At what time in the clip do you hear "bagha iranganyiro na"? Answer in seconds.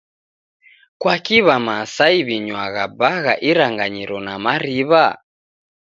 2.99-4.35